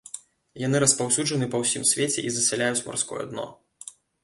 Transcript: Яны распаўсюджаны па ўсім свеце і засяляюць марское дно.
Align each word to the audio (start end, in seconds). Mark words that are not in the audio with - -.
Яны 0.61 0.79
распаўсюджаны 0.83 1.49
па 1.51 1.59
ўсім 1.65 1.85
свеце 1.91 2.19
і 2.25 2.33
засяляюць 2.39 2.83
марское 2.91 3.23
дно. 3.31 3.49